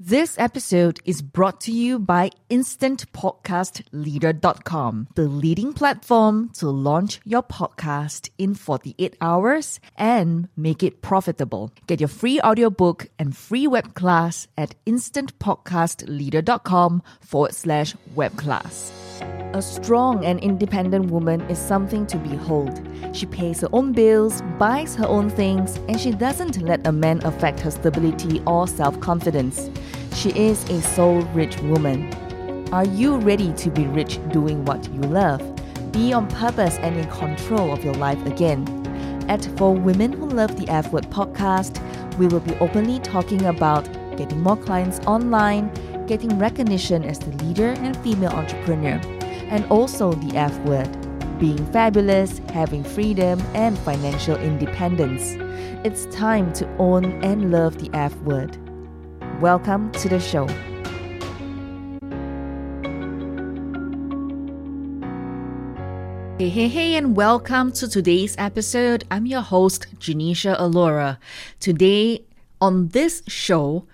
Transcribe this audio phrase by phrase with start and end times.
[0.00, 8.30] This episode is brought to you by InstantPodcastLeader.com, the leading platform to launch your podcast
[8.38, 11.72] in 48 hours and make it profitable.
[11.88, 18.92] Get your free audiobook and free web class at InstantPodcastLeader.com forward slash web class.
[19.54, 22.80] A strong and independent woman is something to behold.
[23.12, 27.24] She pays her own bills, buys her own things, and she doesn't let a man
[27.24, 29.70] affect her stability or self confidence.
[30.18, 32.12] She is a soul rich woman.
[32.72, 35.40] Are you ready to be rich doing what you love?
[35.92, 38.66] Be on purpose and in control of your life again.
[39.28, 41.78] At For Women Who Love the F Word podcast,
[42.18, 43.84] we will be openly talking about
[44.16, 45.70] getting more clients online,
[46.08, 50.88] getting recognition as the leader and female entrepreneur, and also the F word
[51.38, 55.36] being fabulous, having freedom, and financial independence.
[55.84, 58.58] It's time to own and love the F word.
[59.40, 60.48] Welcome to the show.
[66.40, 69.04] Hey, hey, hey, and welcome to today's episode.
[69.12, 71.20] I'm your host, Janisha Alora.
[71.60, 72.24] Today,
[72.60, 73.86] on this show,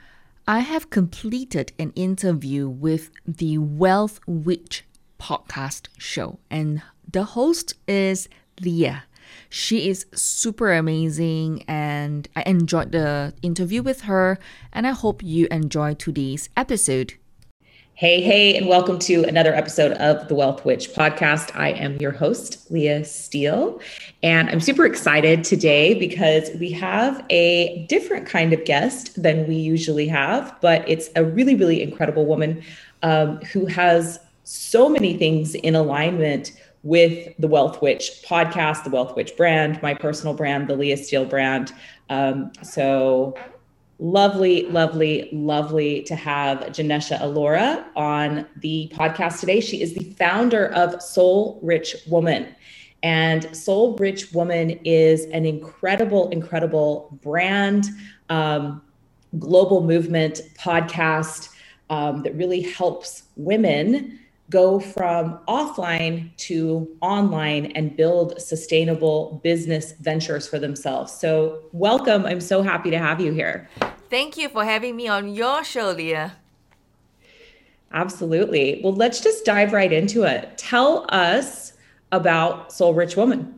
[0.48, 4.86] I have completed an interview with the Wealth Witch
[5.20, 8.30] podcast show, and the host is
[8.62, 9.04] Leah.
[9.48, 14.38] She is super amazing, and I enjoyed the interview with her,
[14.72, 17.14] and I hope you enjoy today's episode.
[17.96, 21.54] Hey, hey, and welcome to another episode of the Wealth Witch podcast.
[21.54, 23.80] I am your host, Leah Steele,
[24.20, 29.54] and I'm super excited today because we have a different kind of guest than we
[29.54, 32.64] usually have, but it's a really, really incredible woman
[33.04, 36.50] um, who has so many things in alignment
[36.84, 41.24] with the Wealth Witch podcast, the Wealth Witch brand, my personal brand, the Leah Steele
[41.24, 41.72] brand.
[42.10, 43.34] Um, so
[43.98, 49.60] lovely, lovely, lovely to have Janesha Alora on the podcast today.
[49.60, 52.54] She is the founder of Soul Rich Woman.
[53.02, 57.86] And Soul Rich Woman is an incredible, incredible brand,
[58.28, 58.82] um,
[59.38, 61.48] global movement podcast
[61.88, 64.18] um, that really helps women
[64.50, 71.12] go from offline to online and build sustainable business ventures for themselves.
[71.12, 72.26] So, welcome.
[72.26, 73.68] I'm so happy to have you here.
[74.10, 76.36] Thank you for having me on your show, Leah.
[77.92, 78.80] Absolutely.
[78.82, 80.58] Well, let's just dive right into it.
[80.58, 81.74] Tell us
[82.12, 83.54] about Soul Rich Woman.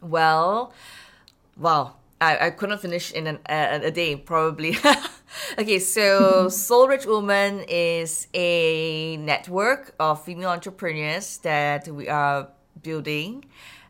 [0.00, 0.72] Well,
[1.56, 1.94] wow.
[2.20, 4.76] I, I couldn't finish in an, a, a day, probably.
[5.58, 12.48] okay, so Soul Rich Woman is a network of female entrepreneurs that we are
[12.82, 13.44] building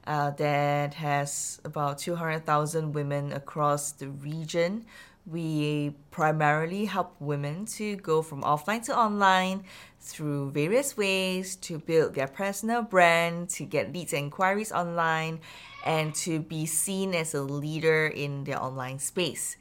[0.07, 4.85] uh, that has about 200,000 women across the region.
[5.27, 9.65] We primarily help women to go from offline to online
[10.01, 15.41] through various ways to build their personal brand, to get leads and inquiries online,
[15.85, 19.57] and to be seen as a leader in their online space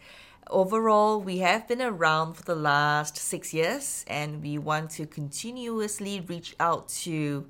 [0.50, 6.22] overall, we have been around for the last six years and we want to continuously
[6.22, 7.46] reach out to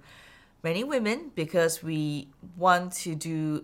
[0.64, 2.28] many women because we
[2.58, 3.64] want to do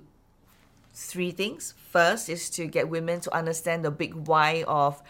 [0.93, 1.73] three things.
[1.91, 5.01] First is to get women to understand the big why of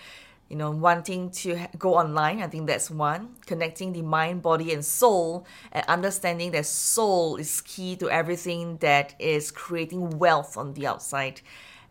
[0.49, 2.41] you know wanting to go online.
[2.41, 3.35] I think that's one.
[3.45, 9.15] Connecting the mind body and soul and understanding that soul is key to everything that
[9.19, 11.41] is creating wealth on the outside.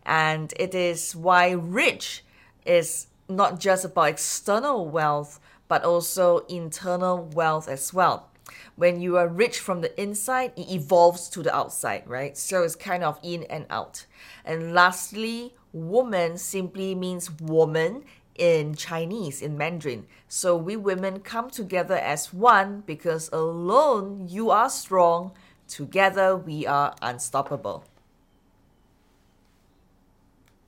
[0.05, 2.24] And it is why rich
[2.65, 8.29] is not just about external wealth, but also internal wealth as well.
[8.75, 12.37] When you are rich from the inside, it evolves to the outside, right?
[12.37, 14.05] So it's kind of in and out.
[14.43, 18.03] And lastly, woman simply means woman
[18.35, 20.05] in Chinese, in Mandarin.
[20.27, 25.31] So we women come together as one because alone you are strong,
[25.67, 27.85] together we are unstoppable.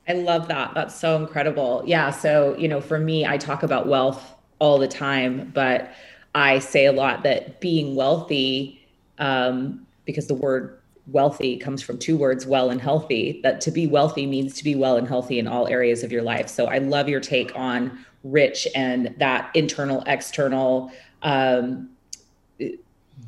[0.08, 0.74] I love that.
[0.74, 1.84] That's so incredible.
[1.86, 2.12] Yeah.
[2.12, 5.92] So, you know, for me, I talk about wealth all the time, but
[6.34, 8.86] I say a lot that being wealthy,
[9.20, 13.88] um, because the word wealthy comes from two words, well and healthy, that to be
[13.88, 16.48] wealthy means to be well and healthy in all areas of your life.
[16.48, 20.92] So I love your take on rich and that internal, external,
[21.24, 21.90] um,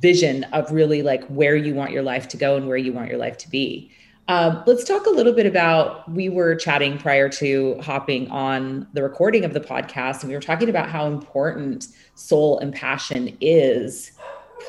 [0.02, 3.10] vision of really like where you want your life to go and where you want
[3.10, 3.92] your life to be.
[4.30, 6.08] Um, let's talk a little bit about.
[6.08, 10.42] We were chatting prior to hopping on the recording of the podcast, and we were
[10.42, 14.12] talking about how important soul and passion is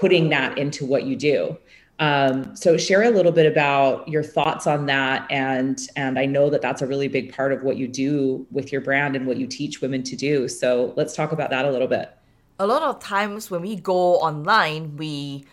[0.01, 1.59] putting that into what you do.
[1.99, 6.49] Um, so share a little bit about your thoughts on that, and and I know
[6.49, 9.37] that that's a really big part of what you do with your brand and what
[9.37, 10.49] you teach women to do.
[10.49, 12.11] So let's talk about that a little bit.
[12.59, 15.45] A lot of times when we go online, we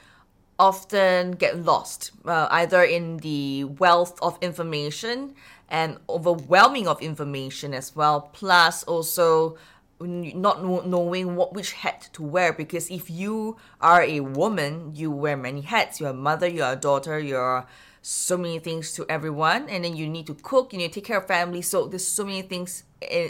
[0.59, 5.35] often get lost, uh, either in the wealth of information
[5.69, 9.57] and overwhelming of information as well, plus also
[9.99, 15.35] not knowing what which hat to wear because if you are a woman you wear
[15.35, 15.99] many hats.
[15.99, 17.65] You're a mother you're a daughter you're
[18.03, 21.05] so many things to everyone and then you need to cook you need to take
[21.05, 21.63] care of family.
[21.63, 22.83] So there's so many things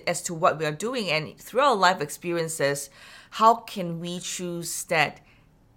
[0.06, 2.90] as to what we are doing and through our life experiences
[3.32, 5.22] how can we choose that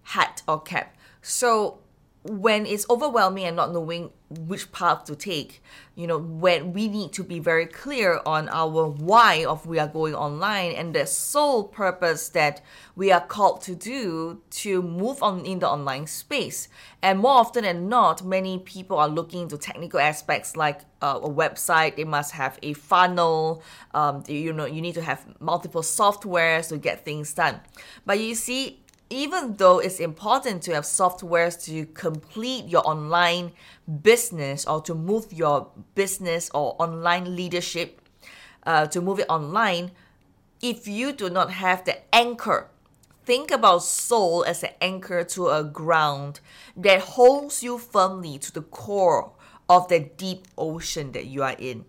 [0.02, 1.78] hat or cap so
[2.22, 4.10] when it's overwhelming and not knowing
[4.46, 5.62] which path to take
[5.96, 9.86] you know when we need to be very clear on our why of we are
[9.86, 12.62] going online and the sole purpose that
[12.96, 16.68] we are called to do to move on in the online space.
[17.02, 21.28] And more often than not many people are looking into technical aspects like uh, a
[21.28, 21.96] website.
[21.96, 23.62] They must have a funnel.
[23.94, 27.60] Um, you know you need to have multiple softwares to get things done.
[28.04, 28.80] But you see
[29.10, 33.50] even though it's important to have softwares to complete your online
[34.02, 38.00] business or to move your business or online leadership
[38.64, 39.90] uh, to move it online,
[40.62, 42.68] if you do not have the anchor,
[43.24, 46.38] think about soul as an anchor to a ground
[46.76, 49.32] that holds you firmly to the core
[49.68, 51.84] of the deep ocean that you are in.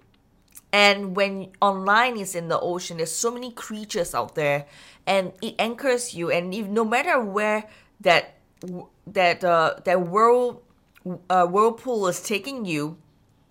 [0.74, 4.66] And when online is in the ocean, there's so many creatures out there
[5.06, 6.32] and it anchors you.
[6.32, 7.70] And if no matter where
[8.00, 8.36] that
[9.08, 10.62] that uh, that world
[11.30, 12.98] uh, whirlpool is taking you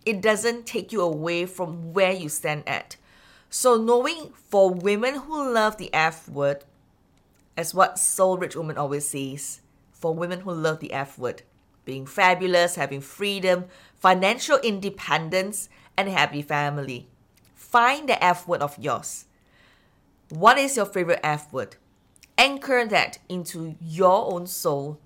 [0.07, 2.97] it doesn't take you away from where you stand at.
[3.51, 6.65] So knowing for women who love the f word
[7.57, 9.61] as what soul rich woman always says
[9.93, 11.43] for women who love the f word
[11.85, 13.65] being fabulous having freedom
[13.99, 17.09] financial independence and happy family
[17.55, 19.27] find the f word of yours
[20.31, 21.77] what is your favorite F word?
[22.39, 25.01] Anchor that into your own soul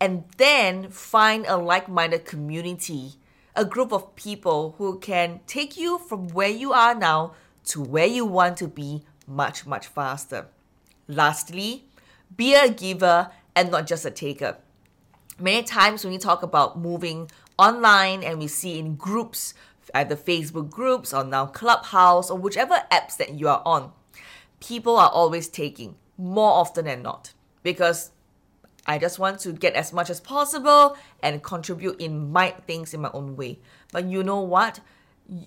[0.00, 3.12] and then find a like minded community,
[3.54, 7.32] a group of people who can take you from where you are now
[7.64, 10.48] to where you want to be much, much faster.
[11.06, 11.84] Lastly,
[12.36, 14.56] be a giver and not just a taker.
[15.38, 19.54] Many times when we talk about moving online and we see in groups,
[19.94, 23.92] either Facebook groups or now Clubhouse or whichever apps that you are on,
[24.60, 28.10] people are always taking more often than not because
[28.86, 33.00] I just want to get as much as possible and contribute in my things in
[33.00, 33.58] my own way.
[33.92, 34.80] But you know what?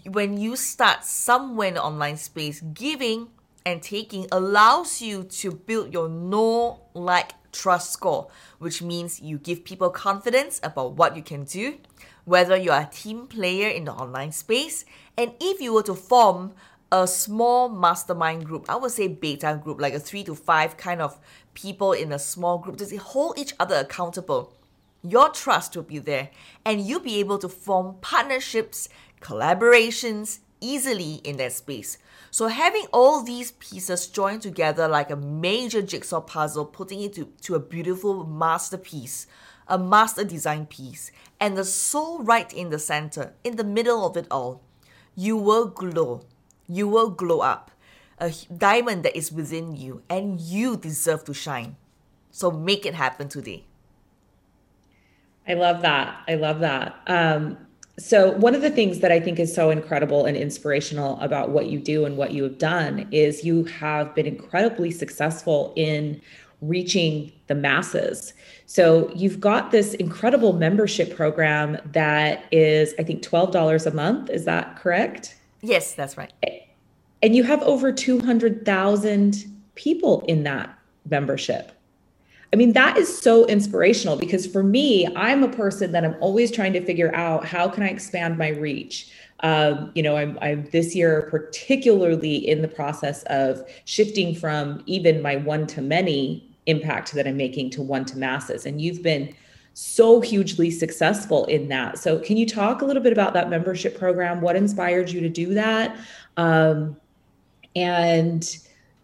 [0.06, 3.30] When you start somewhere in the online space, giving
[3.66, 8.28] and taking allows you to build your know, like, trust score,
[8.60, 11.78] which means you give people confidence about what you can do,
[12.26, 14.86] whether you are a team player in the online space,
[15.18, 16.54] and if you were to form
[16.94, 18.68] a small mastermind group.
[18.70, 21.20] I would say beta group, like a three to five kind of
[21.56, 24.54] people in a small group to hold each other accountable.
[25.02, 26.30] Your trust will be there,
[26.64, 28.90] and you'll be able to form partnerships,
[29.22, 31.98] collaborations easily in that space.
[32.30, 37.26] So, having all these pieces joined together like a major jigsaw puzzle, putting it to,
[37.42, 39.26] to a beautiful masterpiece,
[39.68, 44.16] a master design piece, and the soul right in the center, in the middle of
[44.16, 44.62] it all,
[45.16, 46.22] you will glow
[46.68, 47.72] you will glow up.
[48.20, 51.76] A diamond that is within you, and you deserve to shine.
[52.32, 53.66] So make it happen today.
[55.48, 56.24] I love that.
[56.28, 56.96] I love that.
[57.08, 57.58] Um,
[58.00, 61.68] so, one of the things that I think is so incredible and inspirational about what
[61.68, 66.20] you do and what you have done is you have been incredibly successful in
[66.62, 68.34] reaching the masses.
[68.66, 74.32] So, you've got this incredible membership program that is, I think, $12 a month.
[74.32, 75.36] Is that correct?
[75.64, 76.32] Yes, that's right.
[77.24, 80.78] And you have over 200,000 people in that
[81.10, 81.72] membership.
[82.52, 86.52] I mean, that is so inspirational because for me, I'm a person that I'm always
[86.52, 89.10] trying to figure out how can I expand my reach.
[89.40, 95.22] Um, you know, I'm, I'm this year particularly in the process of shifting from even
[95.22, 98.66] my one to many impact that I'm making to one to masses.
[98.66, 99.34] And you've been
[99.74, 101.98] so hugely successful in that.
[101.98, 104.42] So, can you talk a little bit about that membership program?
[104.42, 105.98] What inspired you to do that?
[106.38, 106.96] Um,
[107.76, 108.58] and,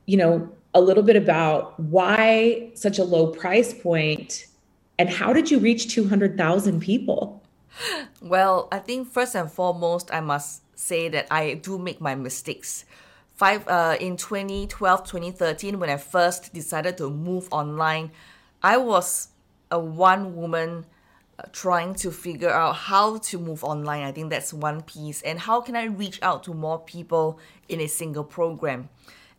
[0.06, 4.46] you know, a little bit about why such a low price point
[5.00, 7.42] and how did you reach 200,000 people?
[8.22, 12.84] Well, I think first and foremost, I must say that I do make my mistakes.
[13.36, 18.12] Five uh, in 2012, 2013, when I first decided to move online,
[18.62, 19.30] I was
[19.72, 20.86] a one woman
[21.38, 24.04] uh, trying to figure out how to move online.
[24.04, 25.22] I think that's one piece.
[25.22, 28.90] And how can I reach out to more people in a single program?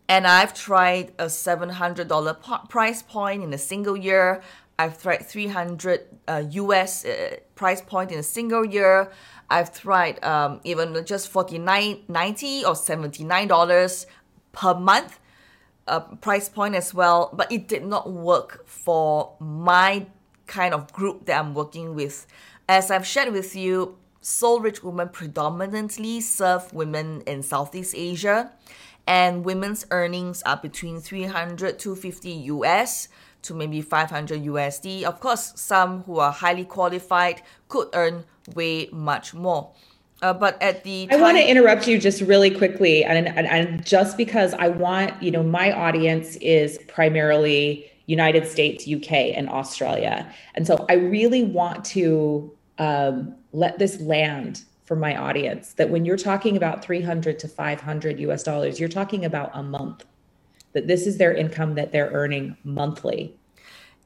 [0.08, 4.42] And I've tried a $700 po- price point in a single year.
[4.78, 9.12] I've tried 300 uh, US uh, price point in a single year.
[9.50, 14.06] I've tried um, even just 49 90 or $79
[14.52, 15.20] per month
[15.86, 20.06] uh, price point as well, but it did not work for my
[20.50, 22.26] kind of group that I'm working with.
[22.68, 28.52] As I've shared with you, Soul Rich Women predominantly serve women in Southeast Asia,
[29.06, 33.08] and women's earnings are between 300 to 50 US
[33.42, 35.04] to maybe 500 USD.
[35.04, 39.70] Of course, some who are highly qualified could earn way much more.
[40.20, 43.46] Uh, but at the time- I want to interrupt you just really quickly, and, and,
[43.46, 49.48] and just because I want you know my audience is primarily United States, UK, and
[49.48, 50.16] Australia,
[50.54, 56.04] and so I really want to um, let this land for my audience that when
[56.04, 60.04] you're talking about 300 to 500 US dollars, you're talking about a month.
[60.72, 63.36] That this is their income that they're earning monthly.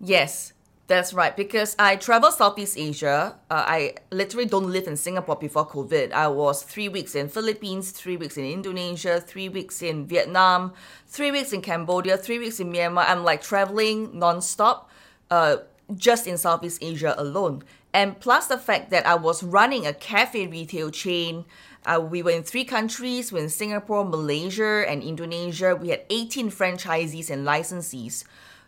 [0.00, 0.53] Yes,
[0.86, 3.36] that's right, because I travel Southeast Asia.
[3.50, 6.12] Uh, I literally don't live in Singapore before COVID.
[6.12, 10.74] I was three weeks in Philippines, three weeks in Indonesia, three weeks in Vietnam,
[11.06, 13.06] three weeks in Cambodia, three weeks in Myanmar.
[13.08, 14.84] I'm like traveling nonstop,
[15.30, 15.56] uh,
[15.96, 17.62] just in Southeast Asia alone.
[17.94, 21.46] And plus the fact that I was running a cafe retail chain.
[21.86, 23.30] Uh, we were in three countries.
[23.30, 25.76] We were in Singapore, Malaysia, and Indonesia.
[25.76, 28.24] We had 18 franchisees and licensees.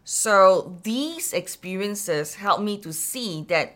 [0.09, 3.75] So these experiences helped me to see that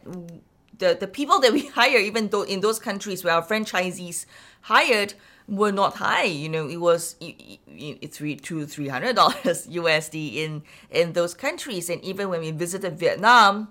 [0.79, 4.27] the, the people that we hire, even though in those countries where our franchisees
[4.61, 5.15] hired,
[5.49, 6.23] were not high.
[6.23, 7.17] You know, it was
[8.13, 12.97] three to three hundred dollars USD in in those countries, and even when we visited
[12.97, 13.67] Vietnam,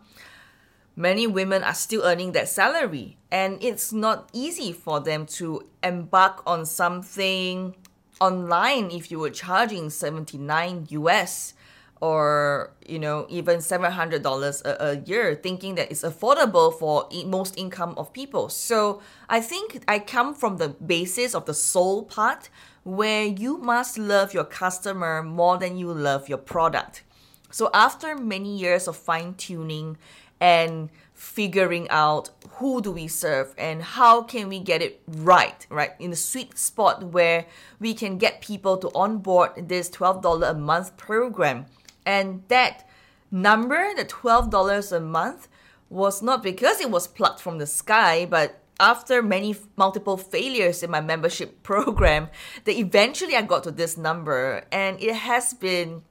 [0.98, 6.44] many women are still earning that salary, and it's not easy for them to embark
[6.46, 7.74] on something
[8.20, 11.54] online if you were charging seventy nine US
[12.02, 17.58] or you know even seven hundred dollars a year, thinking that it's affordable for most
[17.58, 18.50] income of people.
[18.50, 22.50] So I think I come from the basis of the soul part,
[22.84, 27.04] where you must love your customer more than you love your product.
[27.52, 29.98] So after many years of fine tuning
[30.40, 35.92] and figuring out who do we serve and how can we get it right right
[36.00, 37.46] in the sweet spot where
[37.80, 41.66] we can get people to onboard this $12 a month program
[42.10, 42.90] and that
[43.30, 45.48] number, the $12 a month,
[45.90, 50.90] was not because it was plucked from the sky, but after many multiple failures in
[50.90, 52.30] my membership program,
[52.66, 54.66] that eventually I got to this number.
[54.72, 56.02] And it has been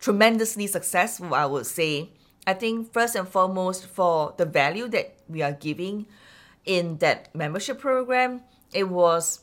[0.00, 2.12] tremendously successful, I would say.
[2.46, 6.06] I think first and foremost for the value that we are giving
[6.64, 8.40] in that membership program,
[8.72, 9.40] it was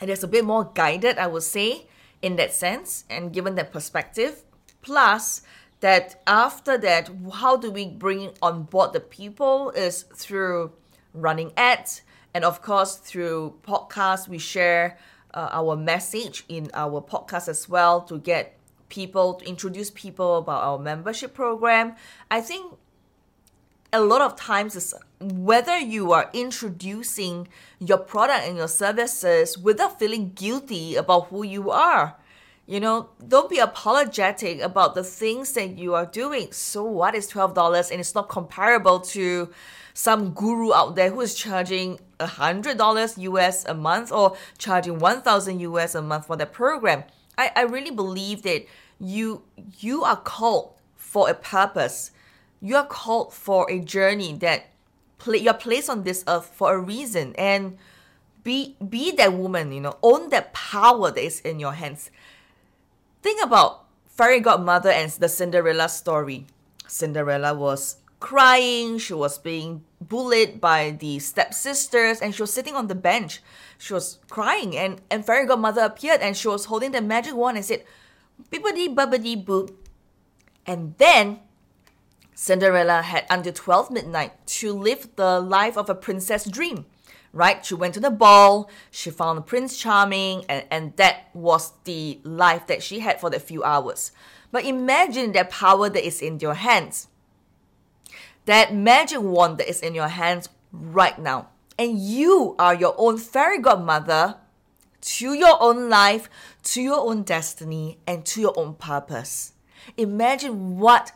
[0.00, 1.88] it is a bit more guided, I would say,
[2.22, 4.45] in that sense, and given that perspective.
[4.86, 5.42] Plus,
[5.80, 10.70] that after that, how do we bring on board the people is through
[11.12, 12.02] running ads,
[12.32, 14.96] and of course, through podcasts, we share
[15.34, 18.56] uh, our message in our podcast as well to get
[18.88, 21.96] people, to introduce people about our membership program.
[22.30, 22.78] I think
[23.92, 27.48] a lot of times is whether you are introducing
[27.80, 32.16] your product and your services without feeling guilty about who you are
[32.66, 36.50] you know, don't be apologetic about the things that you are doing.
[36.52, 39.50] So what is $12 and it's not comparable to
[39.94, 45.94] some guru out there who is charging $100 US a month or charging 1000 US
[45.94, 47.04] a month for their program.
[47.38, 48.66] I, I really believe that
[48.98, 49.42] you
[49.78, 52.10] you are called for a purpose.
[52.60, 54.66] You are called for a journey that
[55.18, 57.78] play, you're placed on this earth for a reason and
[58.42, 62.10] be be that woman, you know, own that power that is in your hands
[63.26, 66.46] Think about Fairy Godmother and the Cinderella story.
[66.86, 72.86] Cinderella was crying, she was being bullied by the stepsisters, and she was sitting on
[72.86, 73.42] the bench.
[73.78, 77.56] She was crying, and, and Fairy Godmother appeared and she was holding the magic wand
[77.56, 77.82] and said,
[78.48, 79.74] Bibbidi bubbidi boop.
[80.64, 81.40] And then
[82.32, 86.86] Cinderella had until 12 midnight to live the life of a princess dream
[87.36, 87.64] right?
[87.64, 92.66] She went to the ball, she found Prince Charming, and, and that was the life
[92.66, 94.10] that she had for the few hours.
[94.50, 97.08] But imagine that power that is in your hands.
[98.46, 101.48] That magic wand that is in your hands right now.
[101.78, 104.36] And you are your own fairy godmother
[105.02, 106.30] to your own life,
[106.62, 109.52] to your own destiny, and to your own purpose.
[109.98, 111.12] Imagine what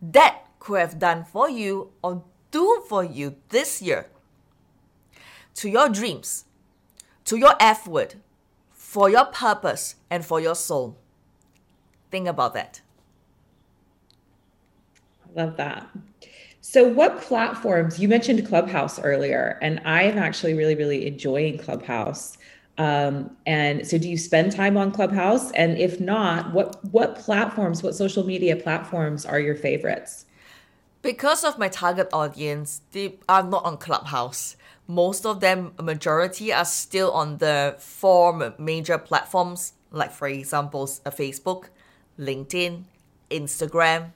[0.00, 4.08] that could have done for you or do for you this year
[5.58, 6.44] to your dreams,
[7.24, 8.14] to your F word,
[8.70, 10.96] for your purpose, and for your soul?
[12.12, 12.80] Think about that.
[15.26, 15.88] I love that.
[16.60, 22.38] So, what platforms you mentioned Clubhouse earlier, and I am actually really, really enjoying Clubhouse.
[22.76, 25.50] Um, and so, do you spend time on Clubhouse?
[25.52, 30.26] And if not, what what platforms, what social media platforms are your favorites?
[31.00, 34.56] Because of my target audience, they are not on Clubhouse.
[34.88, 41.66] Most of them, majority, are still on the four major platforms, like for example, Facebook,
[42.18, 42.84] LinkedIn,
[43.30, 44.12] Instagram,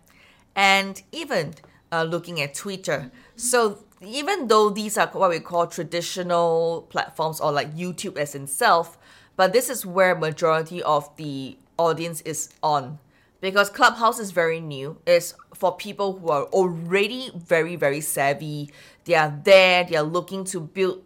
[0.56, 1.54] and even
[1.92, 3.12] uh, looking at Twitter.
[3.36, 8.98] So even though these are what we call traditional platforms or like YouTube as itself,
[9.36, 12.98] but this is where majority of the audience is on
[13.42, 14.96] because Clubhouse is very new.
[15.04, 18.70] It's for people who are already very very savvy.
[19.04, 19.84] They are there.
[19.84, 21.02] They are looking to build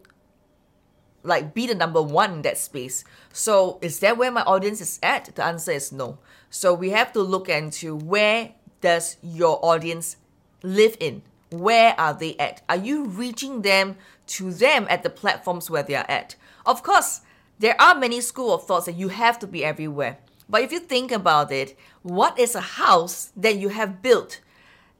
[1.24, 3.04] like be the number one in that space.
[3.32, 5.34] So is that where my audience is at?
[5.34, 6.18] The answer is no.
[6.50, 8.52] So we have to look into where
[8.82, 10.18] does your audience
[10.62, 11.22] live in?
[11.50, 12.62] Where are they at?
[12.68, 13.96] Are you reaching them
[14.28, 16.36] to them at the platforms where they are at?
[16.66, 17.22] Of course,
[17.58, 20.18] there are many school of thoughts that you have to be everywhere.
[20.48, 24.40] But if you think about it, what is a house that you have built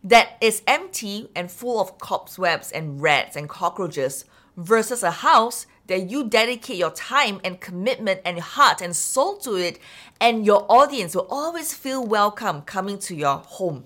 [0.03, 4.25] that is empty and full of cobwebs and rats and cockroaches
[4.57, 9.55] versus a house that you dedicate your time and commitment and heart and soul to
[9.55, 9.79] it,
[10.21, 13.85] and your audience will always feel welcome coming to your home.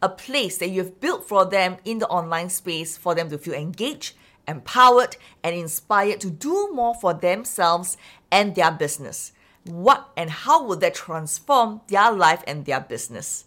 [0.00, 3.54] A place that you've built for them in the online space for them to feel
[3.54, 4.14] engaged,
[4.46, 7.96] empowered, and inspired to do more for themselves
[8.30, 9.32] and their business.
[9.64, 13.44] What and how would that transform their life and their business?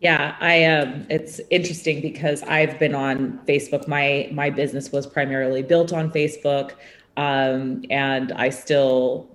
[0.00, 3.86] Yeah, I um it's interesting because I've been on Facebook.
[3.86, 6.72] My my business was primarily built on Facebook.
[7.16, 9.28] Um, and I still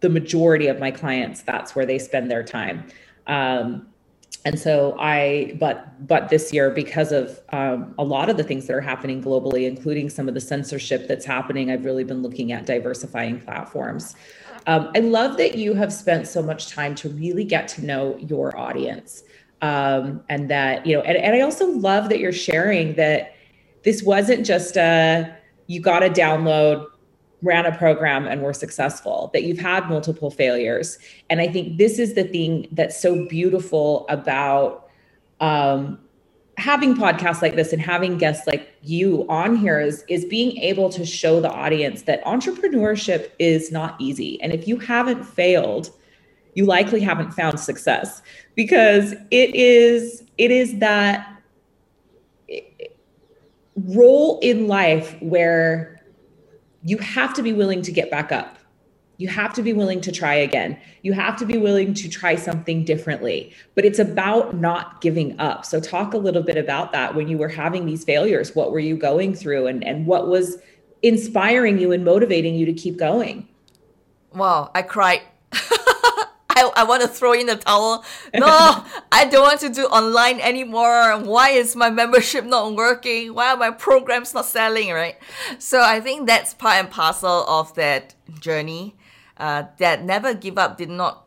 [0.00, 2.86] the majority of my clients, that's where they spend their time.
[3.26, 3.86] Um,
[4.44, 8.66] and so I, but but this year, because of um, a lot of the things
[8.66, 12.52] that are happening globally, including some of the censorship that's happening, I've really been looking
[12.52, 14.14] at diversifying platforms.
[14.66, 18.18] Um, I love that you have spent so much time to really get to know
[18.18, 19.24] your audience.
[19.62, 23.34] Um, and that, you know, and, and I also love that you're sharing that
[23.82, 25.34] this wasn't just a,
[25.68, 26.86] you got to download,
[27.44, 30.98] ran a program and were successful, that you've had multiple failures.
[31.30, 34.88] And I think this is the thing that's so beautiful about
[35.40, 35.98] um,
[36.56, 40.88] having podcasts like this and having guests like you on here is is being able
[40.88, 45.90] to show the audience that entrepreneurship is not easy and if you haven't failed
[46.54, 48.22] you likely haven't found success
[48.54, 51.42] because it is it is that
[53.76, 55.93] role in life where
[56.84, 58.58] you have to be willing to get back up
[59.16, 60.76] you have to be willing to try again.
[61.02, 63.54] You have to be willing to try something differently.
[63.74, 65.64] But it's about not giving up.
[65.64, 67.14] So, talk a little bit about that.
[67.14, 70.58] When you were having these failures, what were you going through and, and what was
[71.02, 73.48] inspiring you and motivating you to keep going?
[74.32, 75.22] Wow, I cried.
[76.54, 78.04] I, I want to throw in the towel.
[78.34, 81.18] No, I don't want to do online anymore.
[81.18, 83.34] Why is my membership not working?
[83.34, 85.16] Why are my programs not selling, right?
[85.58, 88.96] So I think that's part and parcel of that journey
[89.36, 91.24] uh, that never give up did not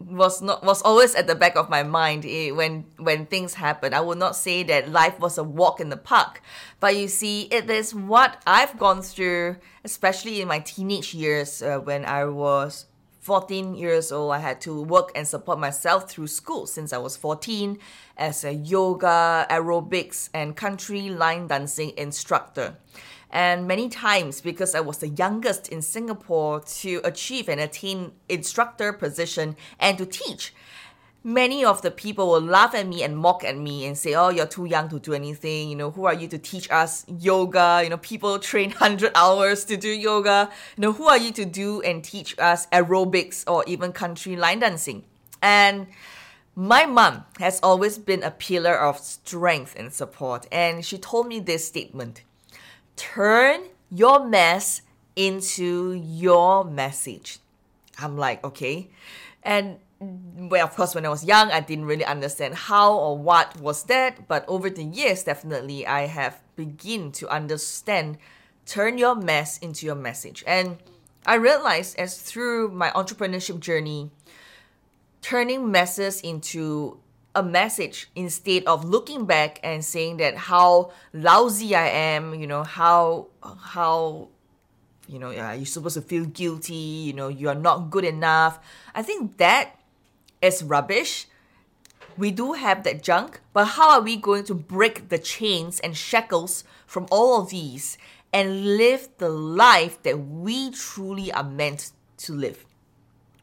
[0.00, 3.92] was not was always at the back of my mind it, when when things happen.
[3.92, 6.40] I would not say that life was a walk in the park,
[6.80, 11.78] but you see, it is what I've gone through, especially in my teenage years uh,
[11.78, 12.86] when I was
[13.30, 14.32] 14 years old.
[14.32, 17.78] I had to work and support myself through school since I was 14
[18.16, 22.74] as a yoga, aerobics, and country line dancing instructor.
[23.30, 28.92] And many times, because I was the youngest in Singapore to achieve and attain instructor
[28.92, 30.52] position and to teach,
[31.22, 34.30] many of the people will laugh at me and mock at me and say, Oh,
[34.30, 35.68] you're too young to do anything.
[35.70, 37.80] You know, who are you to teach us yoga?
[37.82, 40.50] You know, people train 100 hours to do yoga.
[40.76, 44.60] You know, who are you to do and teach us aerobics or even country line
[44.60, 45.04] dancing?
[45.42, 45.86] And
[46.54, 50.46] my mom has always been a pillar of strength and support.
[50.50, 52.22] And she told me this statement
[52.96, 54.82] turn your mess
[55.16, 57.38] into your message.
[57.98, 58.90] I'm like, okay.
[59.42, 63.60] And well, of course, when I was young, I didn't really understand how or what
[63.60, 64.26] was that.
[64.28, 68.18] But over the years, definitely, I have begin to understand.
[68.66, 70.78] Turn your mess into your message, and
[71.26, 74.10] I realized as through my entrepreneurship journey,
[75.22, 77.00] turning messes into
[77.34, 82.62] a message instead of looking back and saying that how lousy I am, you know,
[82.62, 84.28] how how
[85.08, 88.60] you know, you're supposed to feel guilty, you know, you are not good enough.
[88.94, 89.79] I think that
[90.42, 91.26] is rubbish.
[92.16, 95.96] We do have that junk, but how are we going to break the chains and
[95.96, 97.96] shackles from all of these
[98.32, 102.66] and live the life that we truly are meant to live?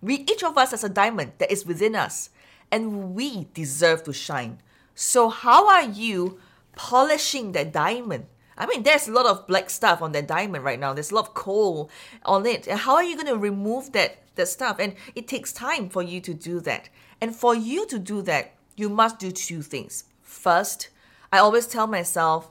[0.02, 2.30] We each of us has a diamond that is within us,
[2.72, 4.60] and we deserve to shine.
[4.94, 6.40] So how are you
[6.76, 8.28] polishing that diamond?
[8.58, 10.94] I mean, there's a lot of black stuff on that diamond right now.
[10.94, 11.92] There's a lot of coal
[12.26, 12.66] on it.
[12.66, 14.80] How are you going to remove that that stuff?
[14.80, 16.90] And it takes time for you to do that.
[17.22, 20.06] And for you to do that, you must do two things.
[20.22, 20.90] First,
[21.32, 22.50] I always tell myself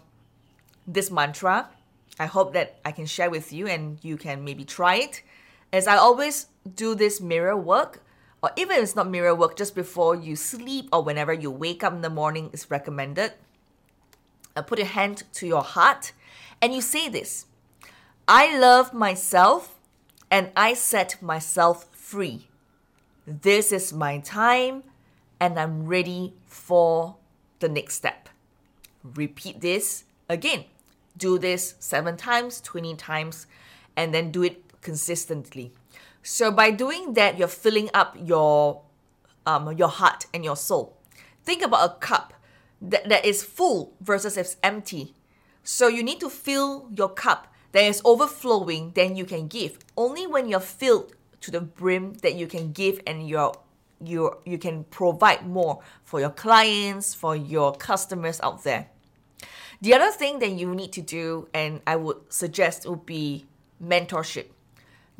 [0.86, 1.70] this mantra.
[2.18, 5.22] I hope that I can share with you and you can maybe try it.
[5.72, 8.02] As I always do this mirror work,
[8.42, 11.82] or even if it's not mirror work, just before you sleep or whenever you wake
[11.82, 13.32] up in the morning is recommended
[14.56, 16.12] uh, put your hand to your heart
[16.60, 17.46] and you say this
[18.26, 19.78] I love myself
[20.30, 22.48] and I set myself free.
[23.26, 24.82] This is my time
[25.38, 27.16] and I'm ready for
[27.60, 28.28] the next step.
[29.04, 30.64] Repeat this again.
[31.16, 33.46] Do this seven times, 20 times,
[33.96, 35.72] and then do it consistently.
[36.22, 38.82] So by doing that, you're filling up your
[39.46, 40.96] um, your heart and your soul.
[41.44, 42.34] Think about a cup
[42.80, 45.14] that, that is full versus it's empty.
[45.62, 49.78] So you need to fill your cup that is overflowing, then you can give.
[49.96, 53.52] Only when you're filled to the brim that you can give and you're
[54.02, 58.88] you you can provide more for your clients, for your customers out there.
[59.80, 63.46] The other thing that you need to do, and I would suggest, would be
[63.82, 64.46] mentorship.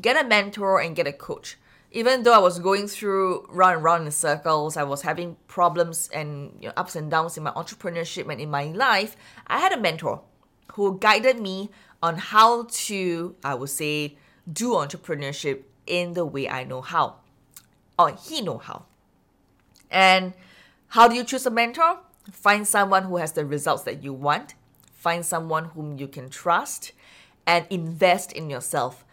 [0.01, 1.57] Get a mentor and get a coach
[1.97, 6.11] even though I was going through round and round in circles, I was having problems
[6.13, 9.73] and you know, ups and downs in my entrepreneurship and in my life, I had
[9.73, 10.21] a mentor
[10.75, 11.71] who guided me
[12.03, 14.19] on how to, I would say,
[14.53, 17.15] do entrepreneurship in the way I know how.
[17.99, 18.85] Or he know how.
[19.91, 20.35] And
[20.89, 22.01] how do you choose a mentor?
[22.31, 24.55] Find someone who has the results that you want.
[24.93, 26.93] Find someone whom you can trust
[27.47, 29.07] and invest in yourself.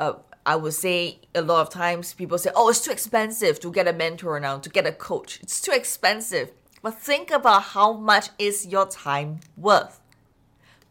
[0.00, 3.70] Uh, I would say a lot of times people say, oh, it's too expensive to
[3.70, 5.38] get a mentor now, to get a coach.
[5.42, 6.50] It's too expensive.
[6.82, 10.00] But think about how much is your time worth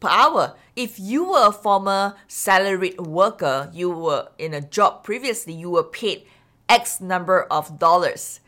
[0.00, 0.54] per hour.
[0.74, 5.84] If you were a former salaried worker, you were in a job previously, you were
[5.84, 6.24] paid
[6.68, 8.40] X number of dollars.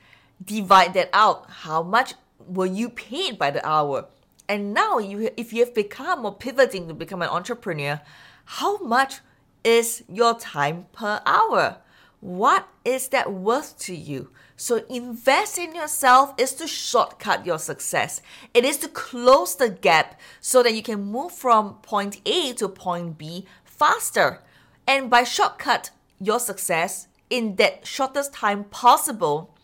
[0.42, 1.48] Divide that out.
[1.48, 4.06] How much were you paid by the hour?
[4.48, 8.00] And now, you, if you have become or pivoting to become an entrepreneur,
[8.44, 9.20] how much
[9.64, 11.78] is your time per hour?
[12.20, 14.30] What is that worth to you?
[14.56, 18.22] So invest in yourself is to shortcut your success.
[18.54, 22.68] It is to close the gap so that you can move from point A to
[22.68, 24.40] point B faster.
[24.86, 29.54] And by shortcut your success in that shortest time possible,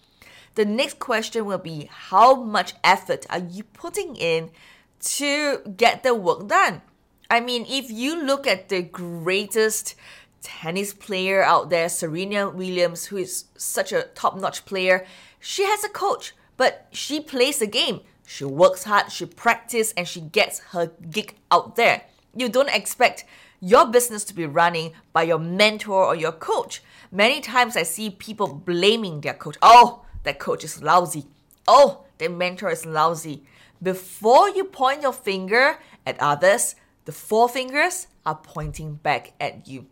[0.54, 4.50] the next question will be how much effort are you putting in
[5.00, 6.82] to get the work done?
[7.30, 9.94] I mean, if you look at the greatest
[10.42, 15.06] tennis player out there, Serena Williams, who is such a top notch player,
[15.38, 18.00] she has a coach, but she plays the game.
[18.26, 22.02] She works hard, she practices, and she gets her gig out there.
[22.34, 23.24] You don't expect
[23.60, 26.82] your business to be running by your mentor or your coach.
[27.12, 29.56] Many times I see people blaming their coach.
[29.62, 31.26] Oh, that coach is lousy.
[31.68, 33.44] Oh, their mentor is lousy.
[33.82, 36.74] Before you point your finger at others,
[37.10, 39.86] the four fingers are pointing back at you.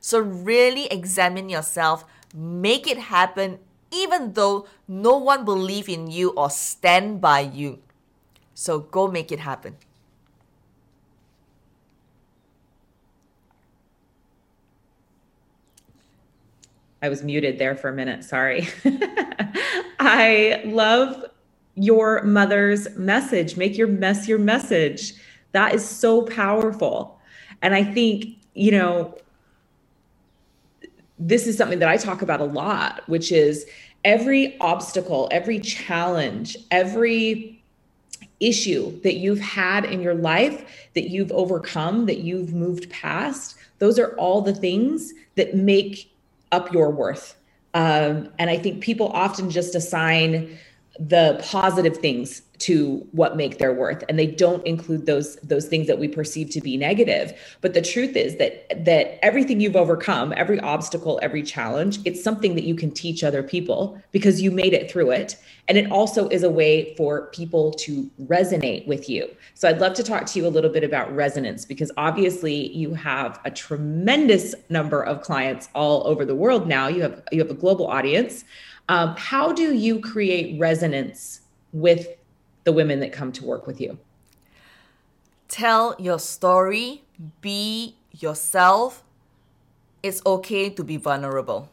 [0.00, 3.60] So really examine yourself, make it happen
[3.92, 7.78] even though no one believe in you or stand by you.
[8.54, 9.76] So go make it happen.
[17.00, 18.24] I was muted there for a minute.
[18.24, 18.66] Sorry.
[20.00, 21.24] I love
[21.76, 23.56] your mother's message.
[23.56, 25.14] Make your mess your message.
[25.54, 27.20] That is so powerful.
[27.62, 29.16] And I think, you know,
[31.16, 33.64] this is something that I talk about a lot, which is
[34.04, 37.62] every obstacle, every challenge, every
[38.40, 43.96] issue that you've had in your life that you've overcome, that you've moved past, those
[43.96, 46.12] are all the things that make
[46.50, 47.36] up your worth.
[47.74, 50.58] Um, and I think people often just assign
[50.98, 54.04] the positive things to what make their worth.
[54.08, 57.32] And they don't include those those things that we perceive to be negative.
[57.60, 62.54] But the truth is that that everything you've overcome every obstacle every challenge it's something
[62.54, 65.36] that you can teach other people because you made it through it.
[65.66, 69.28] And it also is a way for people to resonate with you.
[69.54, 72.94] So i'd love to talk to you a little bit about resonance because obviously you
[72.94, 76.86] have a tremendous number of clients all over the world now.
[76.86, 78.44] You have you have a global audience
[78.88, 81.40] um, how do you create resonance
[81.72, 82.08] with
[82.64, 83.98] the women that come to work with you?
[85.48, 87.04] Tell your story,
[87.40, 89.02] be yourself.
[90.02, 91.70] It's okay to be vulnerable.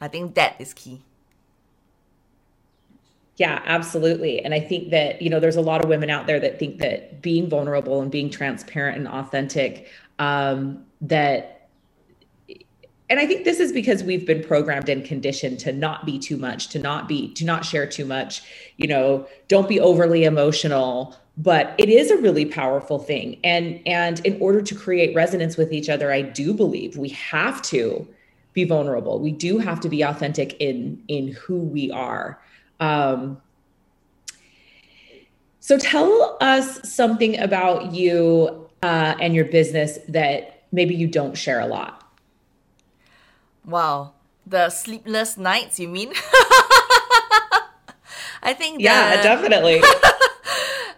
[0.00, 1.02] I think that is key.
[3.36, 4.44] Yeah, absolutely.
[4.44, 6.78] And I think that, you know, there's a lot of women out there that think
[6.78, 9.88] that being vulnerable and being transparent and authentic,
[10.18, 11.53] um, that
[13.10, 16.36] and i think this is because we've been programmed and conditioned to not be too
[16.36, 18.42] much to not be to not share too much
[18.76, 21.16] you know don't be overly emotional.
[21.36, 23.40] But it is a really powerful thing.
[23.42, 27.60] And and in order to create resonance with each other i do believe we have
[27.62, 28.06] to
[28.52, 29.18] be vulnerable.
[29.18, 32.40] We do have to be authentic in in who we are.
[32.80, 33.40] Um
[35.60, 41.60] so tell us something about you uh, and your business that maybe you don't share
[41.60, 42.03] a lot
[43.64, 44.14] Wow.
[44.46, 46.12] The sleepless nights, you mean?
[48.42, 49.80] I think Yeah, definitely.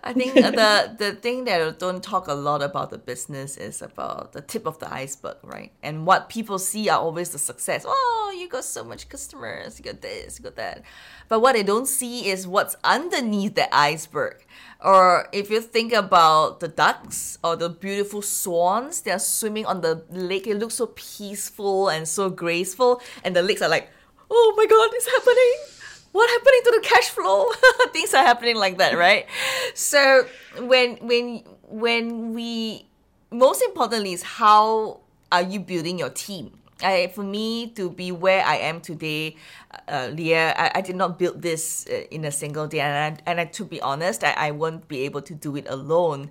[0.07, 3.83] I think the the thing that I don't talk a lot about the business is
[3.83, 5.73] about the tip of the iceberg, right?
[5.83, 7.85] And what people see are always the success.
[7.85, 10.83] Oh, you got so much customers, you got this, you got that.
[11.29, 14.46] But what they don't see is what's underneath the iceberg.
[14.85, 20.05] Or if you think about the ducks or the beautiful swans, they're swimming on the
[20.11, 20.47] lake.
[20.47, 23.91] It looks so peaceful and so graceful, and the lakes are like,
[24.31, 25.55] oh my god, it's happening.
[26.13, 27.47] What happening to the cash flow?
[27.93, 29.27] Things are happening like that right?
[29.75, 30.27] So
[30.61, 32.87] when when when we
[33.31, 38.45] most importantly is how are you building your team I, for me to be where
[38.45, 39.37] I am today,
[39.89, 42.81] uh, Leah, I, I did not build this uh, in a single day.
[42.81, 45.67] And, I, and I, to be honest, I, I won't be able to do it
[45.69, 46.31] alone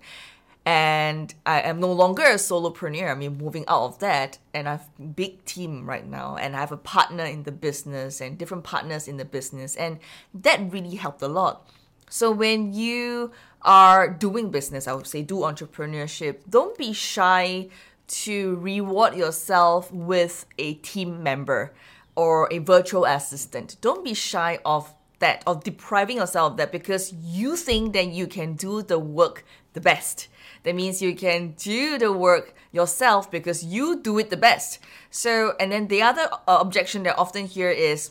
[0.65, 3.11] and I am no longer a solopreneur.
[3.11, 6.59] I mean, moving out of that, and I have big team right now, and I
[6.59, 9.99] have a partner in the business and different partners in the business, and
[10.33, 11.69] that really helped a lot.
[12.09, 13.31] So when you
[13.61, 16.37] are doing business, I would say do entrepreneurship.
[16.49, 17.69] Don't be shy
[18.07, 21.73] to reward yourself with a team member
[22.15, 23.77] or a virtual assistant.
[23.81, 28.27] Don't be shy of that, of depriving yourself of that because you think that you
[28.27, 30.27] can do the work the best
[30.65, 34.79] that means you can do the work yourself because you do it the best.
[35.11, 38.09] So, and then the other uh, objection that I often hear is,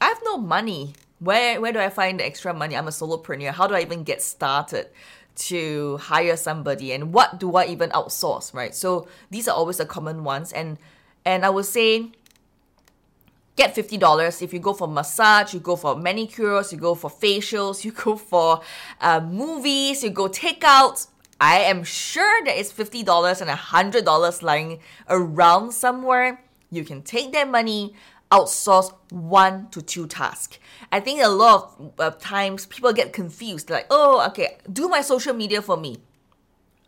[0.00, 0.92] I have no money.
[1.18, 2.76] Where where do I find the extra money?
[2.76, 3.52] I'm a solopreneur.
[3.52, 4.90] How do I even get started
[5.36, 6.92] to hire somebody?
[6.92, 8.54] And what do I even outsource?
[8.54, 8.74] Right.
[8.74, 10.52] So these are always the common ones.
[10.52, 10.78] And
[11.24, 12.12] and I would say
[13.56, 17.84] get $50 if you go for massage you go for manicures you go for facials
[17.86, 18.60] you go for
[19.00, 21.08] uh, movies you go takeouts
[21.40, 26.42] I am sure there is $50 and $100 lying around somewhere.
[26.70, 27.94] You can take that money,
[28.30, 30.58] outsource one to two tasks.
[30.90, 35.00] I think a lot of uh, times people get confused like, oh, okay, do my
[35.00, 35.98] social media for me.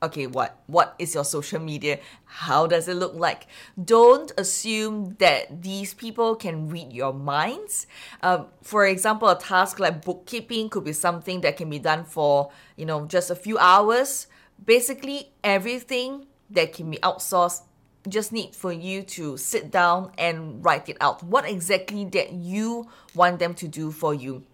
[0.01, 0.62] Okay, what?
[0.68, 1.98] What is your social media?
[2.24, 3.48] How does it look like?
[3.83, 7.88] Don't assume that these people can read your minds.
[8.22, 12.53] Um, for example, a task like bookkeeping could be something that can be done for,
[12.77, 14.29] you know, just a few hours
[14.64, 17.62] basically everything that can be outsourced
[18.11, 21.23] just need for you to sit down and write it out.
[21.23, 24.44] What exactly that you want them to do for you.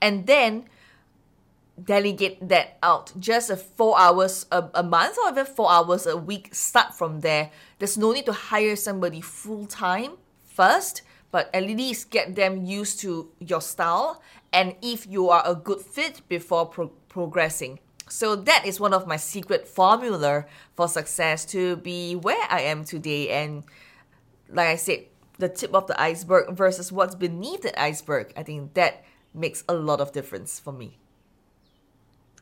[0.00, 0.64] And then
[1.82, 3.12] delegate that out.
[3.18, 7.20] Just a four hours a, a month or even four hours a week start from
[7.20, 7.50] there.
[7.78, 10.12] There's no need to hire somebody full time
[10.44, 11.02] first
[11.34, 14.22] but at least get them used to your style.
[14.52, 17.80] And if you are a good fit before pro- progressing
[18.14, 20.46] so that is one of my secret formula
[20.76, 23.30] for success to be where I am today.
[23.30, 23.64] And
[24.48, 25.06] like I said,
[25.40, 29.02] the tip of the iceberg versus what's beneath the iceberg, I think that
[29.34, 30.96] makes a lot of difference for me.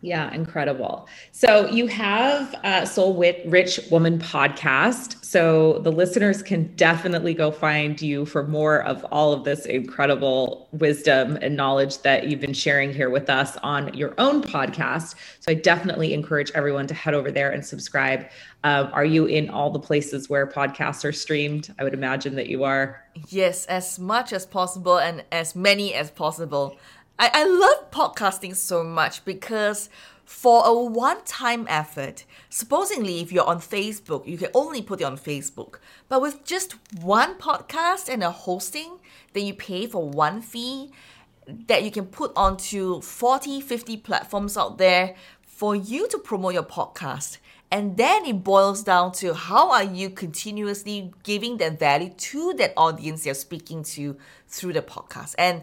[0.04, 1.08] Yeah, incredible.
[1.30, 5.24] So you have a Soul Rich Woman podcast.
[5.24, 10.68] So the listeners can definitely go find you for more of all of this incredible
[10.72, 15.14] wisdom and knowledge that you've been sharing here with us on your own podcast.
[15.38, 18.26] So I definitely encourage everyone to head over there and subscribe.
[18.64, 21.72] Um, are you in all the places where podcasts are streamed?
[21.78, 23.04] I would imagine that you are.
[23.28, 26.76] Yes, as much as possible and as many as possible.
[27.22, 29.88] I, I love podcasting so much because
[30.24, 35.04] for a one time effort, supposedly if you're on Facebook, you can only put it
[35.04, 35.76] on Facebook.
[36.08, 38.98] But with just one podcast and a hosting
[39.34, 40.90] that you pay for one fee,
[41.68, 46.64] that you can put onto 40, 50 platforms out there for you to promote your
[46.64, 47.38] podcast.
[47.70, 52.72] And then it boils down to how are you continuously giving that value to that
[52.76, 54.16] audience you're speaking to
[54.48, 55.36] through the podcast.
[55.38, 55.62] And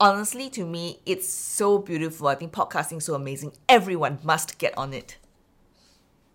[0.00, 2.28] honestly, to me, it's so beautiful.
[2.28, 3.52] I think podcasting is so amazing.
[3.68, 5.16] Everyone must get on it.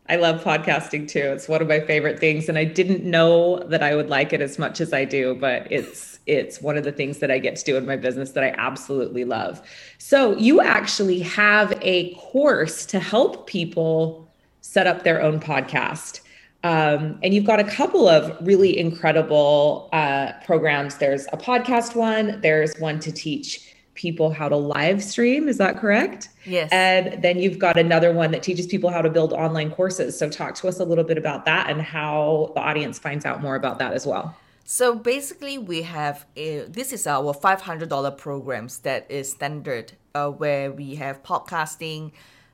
[0.09, 1.19] I love podcasting too.
[1.19, 4.41] It's one of my favorite things and I didn't know that I would like it
[4.41, 7.55] as much as I do, but it's it's one of the things that I get
[7.57, 9.61] to do in my business that I absolutely love.
[9.97, 14.27] So, you actually have a course to help people
[14.61, 16.21] set up their own podcast.
[16.63, 20.97] Um, and you've got a couple of really incredible uh, programs.
[20.97, 25.49] There's a podcast one, there's one to teach people how to live stream.
[25.49, 26.29] Is that correct?
[26.45, 26.69] Yes.
[26.71, 30.17] And then you've got another one that teaches people how to build online courses.
[30.17, 33.41] So, talk to us a little bit about that and how the audience finds out
[33.41, 34.35] more about that as well.
[34.71, 39.93] So basically, we have a, this is our five hundred dollar programs that is standard,
[40.13, 42.11] uh, where we have podcasting,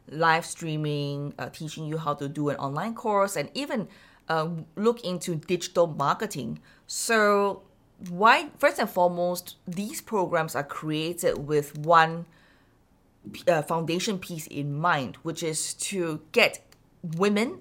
[0.09, 3.87] live streaming, uh, teaching you how to do an online course, and even
[4.29, 6.59] uh, look into digital marketing.
[6.87, 7.63] So,
[8.09, 12.25] why, first and foremost, these programs are created with one
[13.47, 16.59] uh, foundation piece in mind, which is to get
[17.01, 17.59] women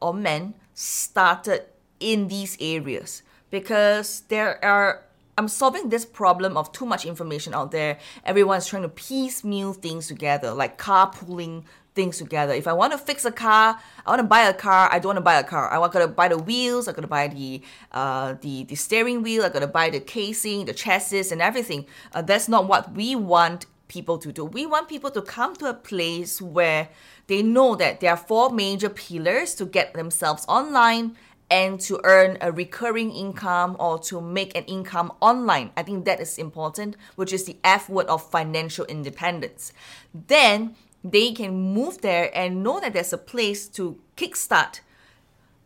[0.00, 1.64] or men started
[2.00, 5.04] in these areas because there are
[5.36, 7.98] I'm solving this problem of too much information out there.
[8.24, 12.52] Everyone's trying to piecemeal things together, like carpooling things together.
[12.52, 14.88] If I want to fix a car, I want to buy a car.
[14.92, 15.70] I don't want to buy a car.
[15.70, 16.88] I want to buy the wheels.
[16.88, 19.44] I got to buy the uh, the the steering wheel.
[19.44, 21.86] I got to buy the casing, the chassis, and everything.
[22.12, 24.44] Uh, that's not what we want people to do.
[24.44, 26.88] We want people to come to a place where
[27.26, 31.16] they know that there are four major pillars to get themselves online
[31.50, 35.70] and to earn a recurring income or to make an income online.
[35.76, 39.72] I think that is important, which is the F word of financial independence.
[40.12, 44.80] Then they can move there and know that there's a place to kickstart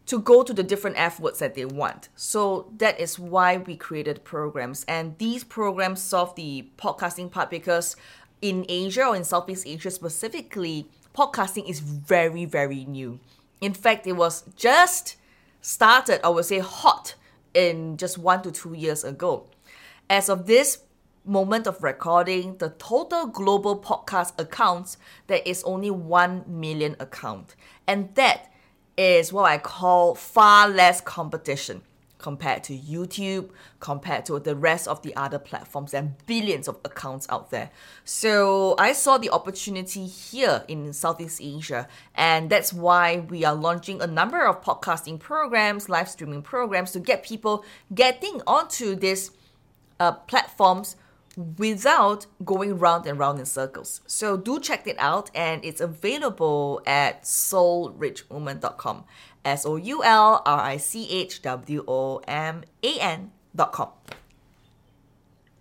[0.06, 2.08] to go to the different F words that they want.
[2.16, 4.84] So that is why we created programs.
[4.88, 7.94] And these programs solve the podcasting part because
[8.40, 13.20] in Asia or in Southeast Asia specifically, podcasting is very, very new.
[13.60, 15.16] In fact, it was just
[15.68, 17.14] started, I would say, hot
[17.52, 19.50] in just one to two years ago.
[20.08, 20.78] As of this
[21.26, 27.54] moment of recording, the total global podcast accounts, there is only 1 million account.
[27.86, 28.50] And that
[28.96, 31.82] is what I call far less competition
[32.18, 33.50] compared to YouTube,
[33.80, 37.70] compared to the rest of the other platforms and billions of accounts out there.
[38.04, 44.02] So I saw the opportunity here in Southeast Asia, and that's why we are launching
[44.02, 49.30] a number of podcasting programs, live streaming programs to get people getting onto these
[50.00, 50.96] uh, platforms
[51.56, 54.00] without going round and round in circles.
[54.06, 59.04] So do check it out and it's available at soulrichwoman.com.
[59.48, 63.88] S O U L R I C H W O M A N dot com.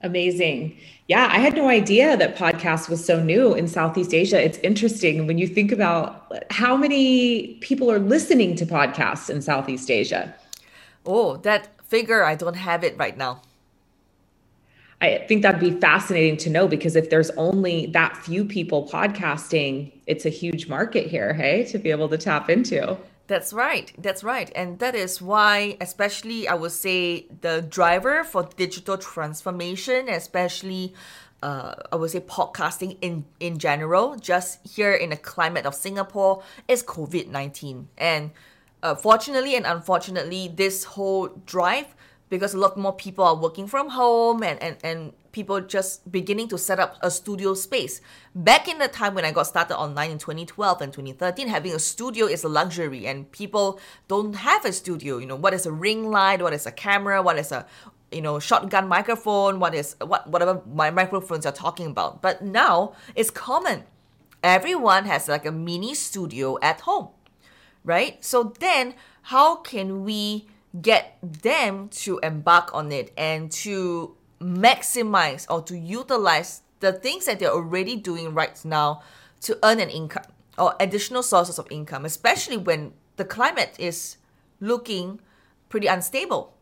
[0.01, 0.77] Amazing.
[1.07, 4.43] Yeah, I had no idea that podcast was so new in Southeast Asia.
[4.43, 9.89] It's interesting when you think about how many people are listening to podcasts in Southeast
[9.89, 10.35] Asia.
[11.05, 13.41] Oh, that figure, I don't have it right now.
[14.99, 19.91] I think that'd be fascinating to know because if there's only that few people podcasting,
[20.07, 22.97] it's a huge market here, hey, to be able to tap into.
[23.27, 23.91] That's right.
[23.97, 24.49] That's right.
[24.55, 30.93] And that is why, especially, I would say the driver for digital transformation, especially,
[31.43, 36.41] uh, I would say podcasting in, in general, just here in the climate of Singapore,
[36.69, 37.89] is COVID 19.
[37.97, 38.31] And
[38.81, 41.93] uh, fortunately and unfortunately, this whole drive
[42.29, 46.47] because a lot more people are working from home and, and, and people just beginning
[46.49, 48.01] to set up a studio space.
[48.35, 51.79] Back in the time when I got started online in 2012 and 2013, having a
[51.79, 55.17] studio is a luxury and people don't have a studio.
[55.19, 56.41] You know, what is a ring light?
[56.41, 57.21] What is a camera?
[57.21, 57.65] What is a
[58.11, 59.59] you know shotgun microphone?
[59.59, 62.21] What is what whatever my microphones are talking about.
[62.21, 63.83] But now it's common.
[64.43, 67.09] Everyone has like a mini studio at home.
[67.83, 68.23] Right?
[68.23, 70.47] So then how can we
[70.81, 77.39] get them to embark on it and to maximize or to utilize the things that
[77.39, 79.01] they're already doing right now
[79.41, 80.23] to earn an income
[80.57, 84.17] or additional sources of income, especially when the climate is
[84.59, 85.19] looking
[85.69, 86.53] pretty unstable.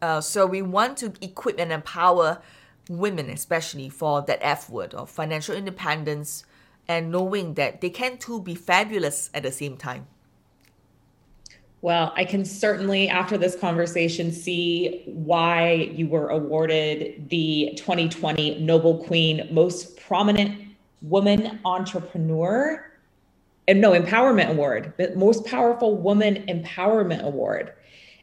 [0.00, 2.42] Uh, so we want to equip and empower
[2.88, 6.44] women, especially, for that F word of financial independence
[6.88, 10.06] and knowing that they can too be fabulous at the same time?
[11.82, 19.04] Well, I can certainly, after this conversation, see why you were awarded the 2020 Noble
[19.04, 20.62] Queen Most Prominent
[21.02, 22.88] Woman Entrepreneur,
[23.66, 27.72] and no, Empowerment Award, but Most Powerful Woman Empowerment Award.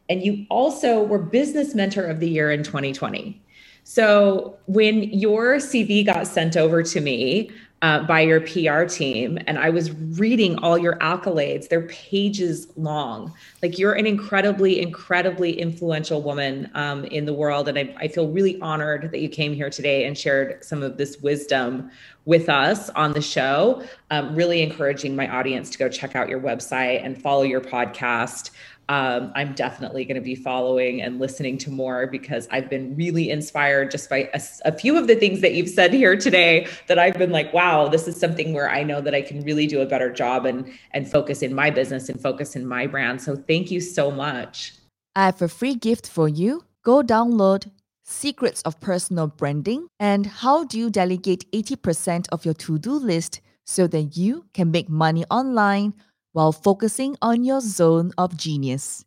[0.07, 3.41] And you also were Business Mentor of the Year in 2020.
[3.84, 7.51] So when your CV got sent over to me,
[7.82, 9.39] uh, by your PR team.
[9.47, 11.69] And I was reading all your accolades.
[11.69, 13.34] They're pages long.
[13.63, 17.69] Like you're an incredibly, incredibly influential woman um, in the world.
[17.69, 20.97] And I, I feel really honored that you came here today and shared some of
[20.97, 21.89] this wisdom
[22.30, 23.84] with us on the show.
[24.11, 28.51] Um, really encouraging my audience to go check out your website and follow your podcast
[28.89, 33.30] um, I'm definitely going to be following and listening to more because I've been really
[33.30, 36.97] inspired just by a, a, few of the things that you've said here today that
[36.97, 39.80] I've been like, wow, this is something where I know that I can really do
[39.82, 43.21] a better job and and focus in my business and focus in my brand.
[43.21, 44.73] So thank you so much.
[45.15, 46.63] I have a free gift for you.
[46.82, 47.69] Go download
[48.10, 53.86] Secrets of Personal Branding and How Do You Delegate 80% of Your To-Do List so
[53.88, 55.93] that you can make money online
[56.34, 59.05] while focusing on your zone of genius.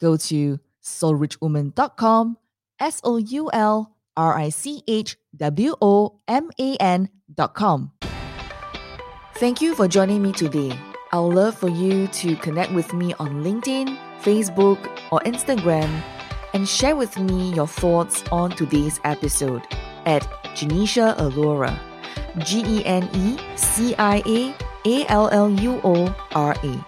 [0.00, 2.36] Go to soulrichwoman.com,
[2.80, 7.92] S O U L R I C H W O M A N.com.
[9.36, 10.76] Thank you for joining me today.
[11.12, 14.78] I would love for you to connect with me on LinkedIn, Facebook,
[15.10, 16.02] or Instagram
[16.52, 19.62] and share with me your thoughts on today's episode
[20.06, 20.22] at
[20.54, 21.78] Genecia Alluora.
[22.38, 26.86] G E N E C I A a L L U O R A.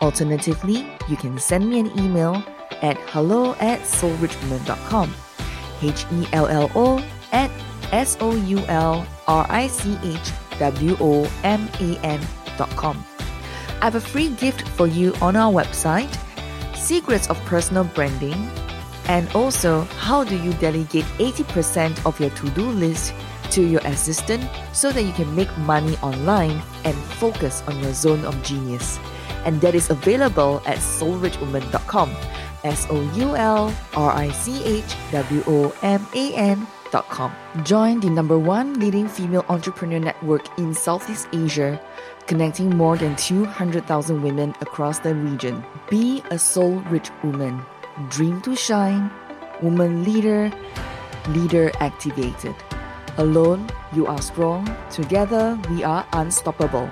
[0.00, 2.42] Alternatively, you can send me an email
[2.82, 5.14] at hello at soulrichwoman.com.
[5.82, 7.50] H E L L O at
[7.92, 13.04] S O U L R I C H W O M A N.com.
[13.80, 16.14] I have a free gift for you on our website
[16.76, 18.50] Secrets of Personal Branding,
[19.10, 23.12] and also how do you delegate 80% of your to do list
[23.50, 28.24] to your assistant so that you can make money online and focus on your zone
[28.24, 29.00] of genius.
[29.44, 32.14] And that is available at soulrichwoman.com.
[32.62, 37.32] S O U L R I C H W O M A N.com.
[37.64, 41.80] Join the number one leading female entrepreneur network in Southeast Asia,
[42.28, 45.64] connecting more than 200,000 women across the region.
[45.88, 47.64] Be a soul rich woman.
[48.08, 49.10] Dream to shine.
[49.60, 50.50] Woman leader.
[51.28, 52.54] Leader activated.
[53.18, 54.64] Alone, you are strong.
[54.90, 56.88] Together, we are unstoppable.